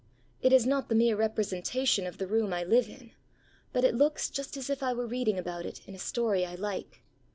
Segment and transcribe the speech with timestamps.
[0.41, 3.11] It is not the mere representation of the room I live in,
[3.71, 6.55] but it looks just as if I were reading about it in a story I
[6.55, 7.03] like.